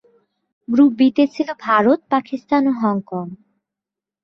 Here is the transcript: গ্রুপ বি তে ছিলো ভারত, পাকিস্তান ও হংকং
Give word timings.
গ্রুপ 0.67 0.91
বি 0.97 1.07
তে 1.15 1.23
ছিলো 1.33 1.53
ভারত, 1.65 1.99
পাকিস্তান 2.13 2.63
ও 2.67 2.73
হংকং 2.81 3.25